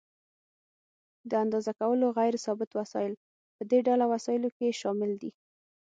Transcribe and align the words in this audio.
ج: 0.03 0.03
د 1.29 1.31
اندازه 1.43 1.71
کولو 1.79 2.05
غیر 2.17 2.33
ثابت 2.45 2.69
وسایل: 2.79 3.13
په 3.55 3.61
دې 3.71 3.79
ډله 3.87 4.05
وسایلو 4.13 4.49
کې 4.57 4.77
شامل 4.81 5.11
دي. 5.21 5.31